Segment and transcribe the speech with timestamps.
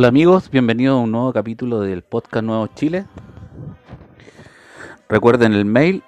[0.00, 3.04] Hola amigos, bienvenidos a un nuevo capítulo del podcast Nuevo Chile.
[5.10, 6.02] Recuerden el mail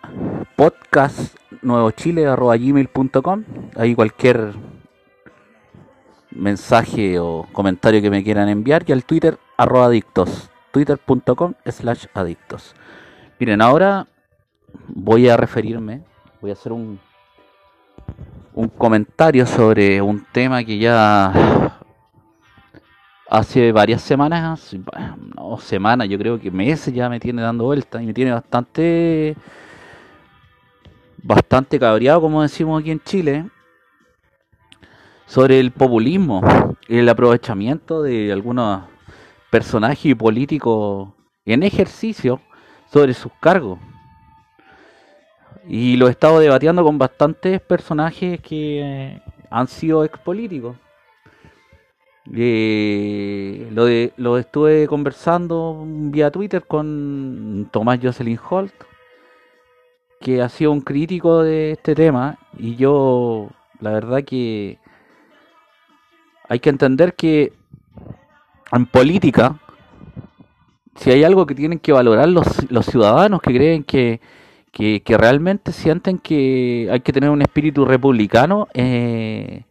[0.57, 3.45] podcastnuevochile.com.
[3.77, 4.55] Ahí cualquier
[6.31, 12.75] mensaje o comentario que me quieran enviar y al Twitter arroba adictos, twitter.com slash adictos.
[13.39, 14.07] Miren, ahora
[14.89, 16.03] voy a referirme,
[16.41, 16.99] voy a hacer un,
[18.55, 21.79] un comentario sobre un tema que ya
[23.33, 24.77] hace varias semanas,
[25.35, 29.35] no semanas, yo creo que meses ya me tiene dando vueltas y me tiene bastante
[31.23, 33.47] bastante cabreado, como decimos aquí en Chile,
[35.25, 36.43] sobre el populismo,
[36.89, 38.83] el aprovechamiento de algunos
[39.51, 41.09] personajes políticos
[41.47, 42.39] en ejercicio
[42.93, 43.79] sobre sus cargos.
[45.67, 50.77] Y lo he estado debatiendo con bastantes personajes que han sido expolíticos.
[52.31, 58.73] Eh, lo, de, lo estuve conversando vía Twitter con Tomás Jocelyn Holt,
[60.21, 63.49] que ha sido un crítico de este tema, y yo,
[63.81, 64.79] la verdad que
[66.49, 67.53] hay que entender que
[68.71, 69.59] en política,
[70.97, 74.21] si hay algo que tienen que valorar los, los ciudadanos que creen que,
[74.71, 79.65] que, realmente sienten que hay que tener un espíritu republicano, eh,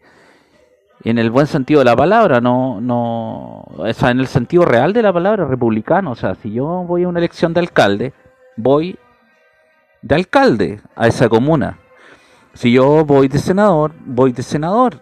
[1.04, 4.94] en el buen sentido de la palabra, no, no, o sea, en el sentido real
[4.94, 6.12] de la palabra republicano.
[6.12, 8.14] O sea, si yo voy a una elección de alcalde,
[8.56, 8.98] voy
[10.02, 11.80] de alcalde a esa comuna.
[12.54, 15.00] Si yo voy de senador, voy de senador.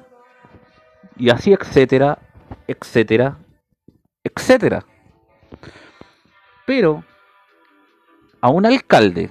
[1.18, 2.18] Y así, etcétera,
[2.68, 3.38] etcétera,
[4.24, 4.86] etcétera.
[6.66, 7.04] Pero
[8.42, 9.30] a un alcalde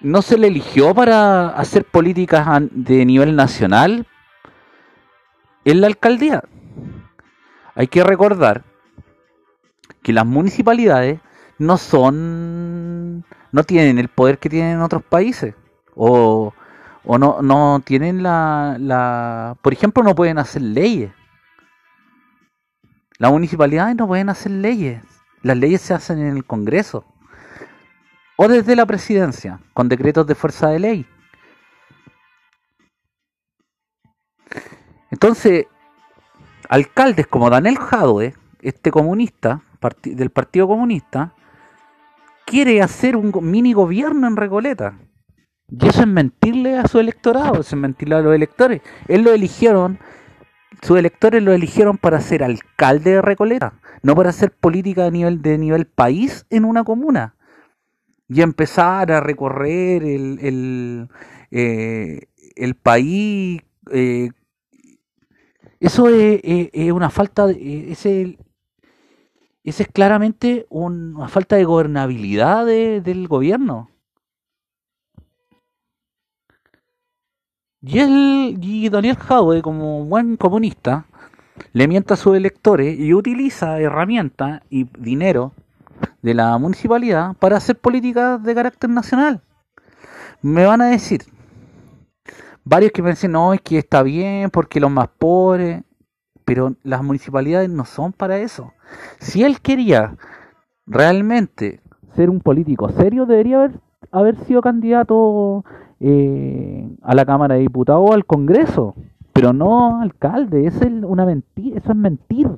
[0.00, 4.06] no se le eligió para hacer políticas de nivel nacional
[5.70, 6.42] en la alcaldía.
[7.74, 8.64] Hay que recordar
[10.02, 11.20] que las municipalidades
[11.58, 15.54] no son, no tienen el poder que tienen en otros países.
[15.94, 16.54] O,
[17.04, 21.12] o no, no tienen la, la, por ejemplo, no pueden hacer leyes.
[23.18, 25.02] Las municipalidades no pueden hacer leyes.
[25.42, 27.04] Las leyes se hacen en el Congreso
[28.36, 31.06] o desde la presidencia, con decretos de fuerza de ley.
[35.10, 35.66] Entonces,
[36.68, 39.62] alcaldes como Daniel Jadwe, este comunista
[40.02, 41.34] del Partido Comunista,
[42.44, 44.98] quiere hacer un mini gobierno en Recoleta.
[45.70, 48.80] Y eso es mentirle a su electorado, eso es mentirle a los electores.
[49.06, 49.98] Él lo eligieron,
[50.82, 55.42] sus electores lo eligieron para ser alcalde de Recoleta, no para hacer política de nivel,
[55.42, 57.34] de nivel país en una comuna
[58.28, 61.08] y empezar a recorrer el, el,
[61.50, 63.62] eh, el país.
[63.90, 64.30] Eh,
[65.80, 68.38] eso es, una falta, de, ese,
[69.64, 73.90] ese es claramente una falta de gobernabilidad del gobierno.
[77.80, 81.06] Y, él, y Daniel Jaue, como buen comunista,
[81.72, 85.52] le mienta a sus electores y utiliza herramientas y dinero
[86.22, 89.42] de la municipalidad para hacer políticas de carácter nacional.
[90.42, 91.22] Me van a decir,
[92.68, 95.82] varios que me dicen, no, es que está bien porque los más pobres,
[96.44, 98.72] pero las municipalidades no son para eso.
[99.18, 100.16] Si él quería
[100.86, 101.80] realmente
[102.14, 103.80] ser un político serio, debería haber,
[104.10, 105.64] haber sido candidato
[106.00, 108.94] eh, a la Cámara de Diputados o al Congreso,
[109.32, 112.50] pero no alcalde, es una mentira, eso es mentir.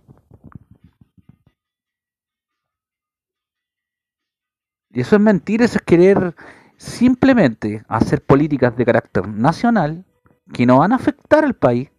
[4.92, 6.34] Eso es mentir, eso es querer
[6.80, 10.06] simplemente hacer políticas de carácter nacional
[10.50, 11.90] que no van a afectar al país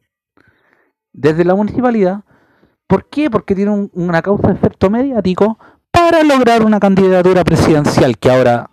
[1.14, 2.24] desde la municipalidad.
[2.88, 3.30] ¿Por qué?
[3.30, 5.60] Porque tiene una causa de efecto mediático
[5.92, 8.72] para lograr una candidatura presidencial que ahora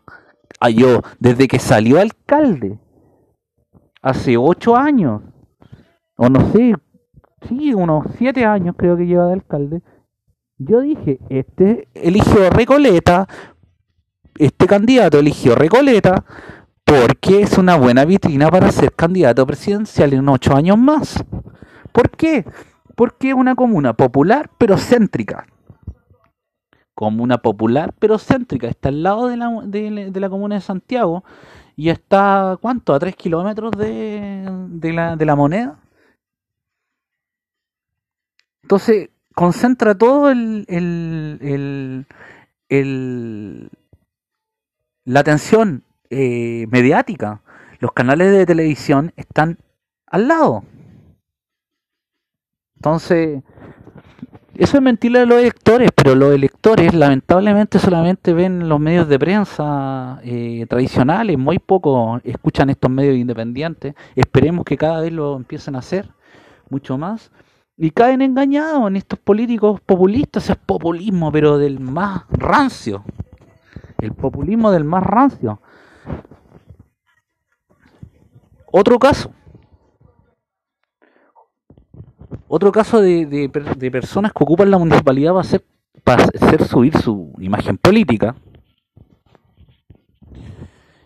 [0.74, 2.78] yo, desde que salió alcalde,
[4.00, 5.20] hace ocho años,
[6.16, 6.74] o no sé,
[7.48, 9.82] sí, unos siete años creo que lleva de alcalde,
[10.56, 13.28] yo dije, este eligió Recoleta
[14.38, 16.24] este candidato eligió Recoleta
[16.84, 21.22] porque es una buena vitrina para ser candidato presidencial en ocho años más.
[21.92, 22.46] ¿Por qué?
[22.94, 25.46] Porque es una comuna popular pero céntrica.
[26.94, 28.68] Comuna popular pero céntrica.
[28.68, 31.24] Está al lado de la, de, la comuna de Santiago
[31.76, 32.94] y está, ¿cuánto?
[32.94, 35.78] A tres kilómetros de, de, la, de la moneda.
[38.62, 42.06] Entonces, concentra todo el, el,
[42.68, 43.70] el
[45.08, 47.40] la atención eh, mediática.
[47.80, 49.58] Los canales de televisión están
[50.06, 50.64] al lado.
[52.76, 53.42] Entonces,
[54.58, 59.16] Eso es mentirle a los electores, pero los electores lamentablemente solamente ven los medios de
[59.16, 63.94] prensa eh, tradicionales, muy poco escuchan estos medios independientes.
[64.16, 66.10] Esperemos que cada vez lo empiecen a hacer,
[66.70, 67.30] mucho más.
[67.76, 73.04] Y caen engañados en estos políticos populistas, es populismo, pero del más rancio.
[73.98, 75.60] El populismo del más rancio.
[78.70, 79.32] Otro caso,
[82.46, 85.64] otro caso de, de, personas que ocupan la municipalidad para hacer,
[86.04, 88.34] para hacer subir su imagen política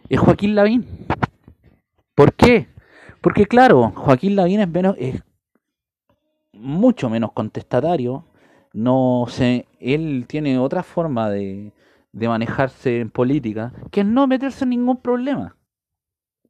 [0.09, 0.87] es Joaquín Lavín.
[2.15, 2.69] ¿Por qué?
[3.21, 5.23] Porque claro, Joaquín Lavín es menos es
[6.53, 8.25] mucho menos contestatario,
[8.73, 11.73] no sé, él tiene otra forma de,
[12.13, 15.57] de manejarse en política, que es no meterse en ningún problema.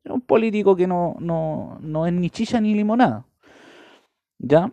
[0.05, 3.27] Es un político que no, no, no es ni chilla ni limonada.
[4.39, 4.73] ¿Ya?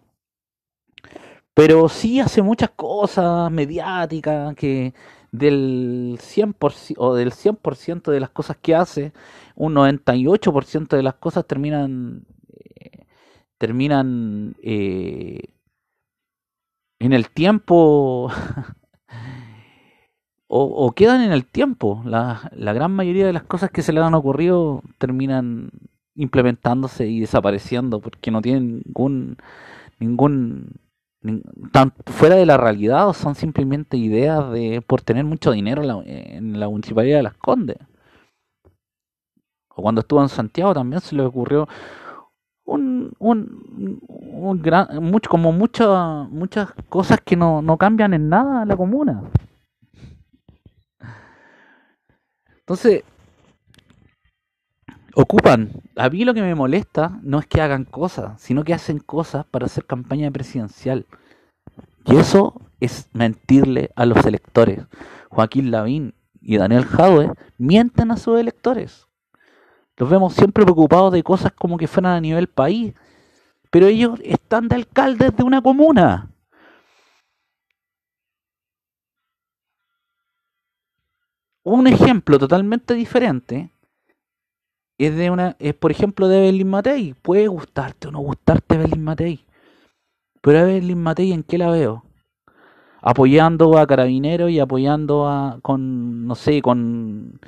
[1.59, 4.93] pero sí hace muchas cosas mediáticas que
[5.33, 9.11] del 100% o del 100% de las cosas que hace,
[9.55, 13.05] un 98% de las cosas terminan eh,
[13.57, 15.41] terminan eh,
[16.99, 18.31] en el tiempo
[20.51, 22.01] o, quedan en el tiempo.
[22.05, 25.69] La, la gran mayoría de las cosas que se le han ocurrido terminan
[26.15, 29.37] implementándose y desapareciendo porque no tienen ningún
[29.99, 30.79] ningún
[32.07, 36.69] fuera de la realidad o son simplemente ideas de por tener mucho dinero en la,
[36.69, 37.77] municipalidad de Las Condes.
[39.75, 41.67] O cuando estuvo en Santiago también se le ocurrió
[42.65, 48.65] un, un, un gran, mucho, como muchas muchas cosas que no, no cambian en nada
[48.65, 49.23] la comuna.
[52.69, 53.03] Entonces,
[55.15, 55.71] ocupan.
[55.95, 59.43] A mí lo que me molesta no es que hagan cosas, sino que hacen cosas
[59.47, 61.07] para hacer campaña presidencial.
[62.05, 64.85] Y eso es mentirle a los electores.
[65.31, 69.07] Joaquín Lavín y Daniel Jadwe mienten a sus electores.
[69.97, 72.93] Los vemos siempre preocupados de cosas como que fueran a nivel país.
[73.71, 76.29] Pero ellos están de alcaldes de una comuna.
[81.71, 83.69] Un ejemplo totalmente diferente
[84.97, 87.13] es de una es por ejemplo de Evelyn Matei.
[87.13, 89.45] Puede gustarte o no gustarte Evelyn Matei
[90.41, 92.03] pero Evelyn Matei en qué la veo
[93.03, 97.39] apoyando a carabineros y apoyando a con no sé con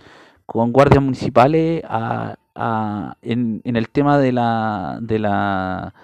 [0.46, 5.96] con guardias municipales a, a en, en el tema de la de la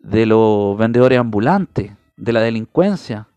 [0.00, 3.28] de los vendedores ambulantes de la delincuencia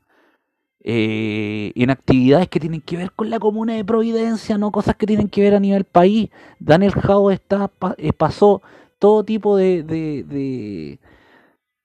[0.82, 5.06] eh, en actividades que tienen que ver con la comuna de Providencia, no cosas que
[5.06, 6.30] tienen que ver a nivel país.
[6.60, 8.62] Daniel Jau está, eh, pasó
[8.98, 11.00] todo tipo de,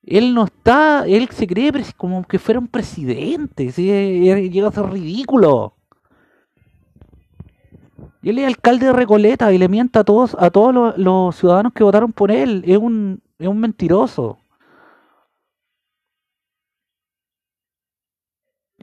[0.02, 3.90] Él no está, él se cree como que fuera un presidente, ¿sí?
[3.90, 5.75] Eh, llega a ser ridículo.
[8.23, 11.37] Y él es alcalde de Recoleta y le mienta a todos, a todos los, los
[11.37, 12.64] ciudadanos que votaron por él.
[12.66, 14.38] Es un, es un mentiroso.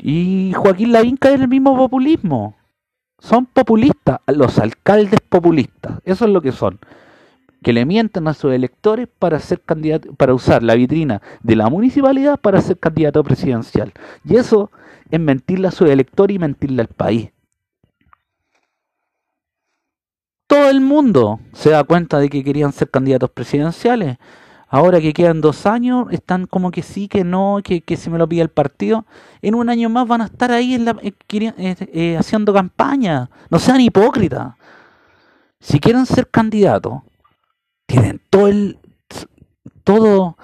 [0.04, 2.56] Y Joaquín Lavín cae en el mismo populismo.
[3.20, 6.00] Son populistas, los alcaldes populistas.
[6.06, 6.80] Eso es lo que son.
[7.62, 11.70] Que le mienten a sus electores para ser candidato, para usar la vitrina de la
[11.70, 13.94] municipalidad para ser candidato presidencial.
[14.26, 14.72] Y eso
[15.12, 17.30] es mentirle a sus electores y mentirle al país.
[20.48, 24.18] Todo el mundo se da cuenta de que querían ser candidatos presidenciales.
[24.74, 28.18] Ahora que quedan dos años, están como que sí, que no, que, que se me
[28.18, 29.06] lo pide el partido.
[29.42, 33.30] En un año más van a estar ahí en la, eh, eh, eh, haciendo campaña.
[33.50, 34.56] No sean hipócritas.
[35.60, 37.02] Si quieren ser candidatos,
[37.86, 38.80] tienen todo el
[39.84, 40.38] todo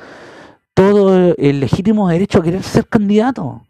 [0.74, 3.62] todo el legítimo derecho a querer ser candidatos.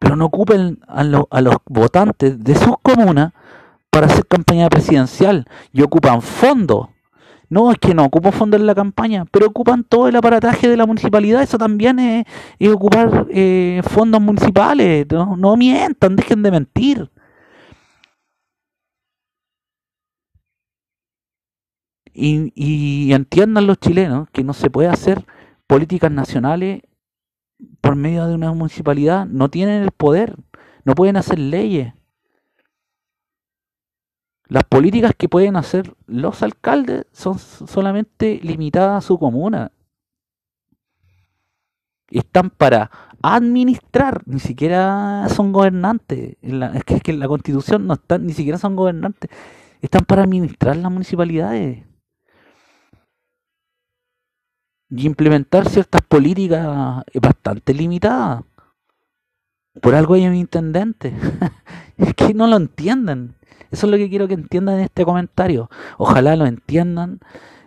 [0.00, 3.32] Pero no ocupen a, a los votantes de sus comunas
[3.90, 6.88] para hacer campaña presidencial y ocupan fondos
[7.50, 10.76] no, es que no ocupo fondos en la campaña, pero ocupan todo el aparataje de
[10.76, 11.42] la municipalidad.
[11.42, 12.26] Eso también es,
[12.72, 15.06] ocupar eh, fondos municipales.
[15.10, 17.10] No, no mientan, dejen de mentir.
[22.12, 25.24] Y, y, entiendan los chilenos que no se puede hacer
[25.68, 26.82] políticas nacionales
[27.80, 29.26] por medio de una municipalidad.
[29.26, 30.36] No tienen el poder,
[30.84, 31.94] no pueden hacer leyes.
[34.48, 39.72] Las políticas que pueden hacer los alcaldes son solamente limitadas a su comuna.
[42.10, 42.90] Están para
[43.20, 46.36] administrar, ni siquiera son gobernantes.
[46.40, 49.30] es, que, en la constitución no están, ni siquiera son gobernantes.
[49.82, 51.84] Están para administrar las municipalidades.
[54.90, 58.42] y implementar ciertas políticas bastante limitadas.
[59.80, 61.12] Por algo hay un intendente.
[61.98, 63.34] es que no lo entienden.
[63.70, 65.68] Eso es lo que quiero que entiendan en este comentario.
[65.98, 67.20] Ojalá lo entiendan,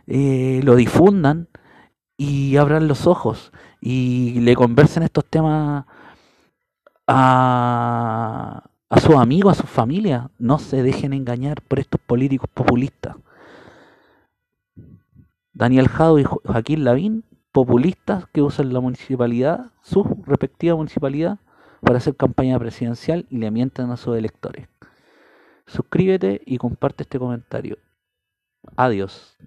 [0.07, 1.47] eh, lo difundan
[2.17, 5.85] y abran los ojos y le conversen estos temas
[7.07, 8.63] a,
[9.01, 10.29] sus amigos, a sus familias.
[10.39, 13.15] No se dejen engañar por estos políticos populistas.
[15.53, 21.39] Daniel Jado y Joaquín Lavín, populistas que usan la municipalidad, su respectiva municipalidad,
[21.81, 24.67] para hacer campaña presidencial y le mienten a sus electores.
[25.67, 27.77] Suscríbete y comparte este comentario.
[28.75, 29.37] Adiós.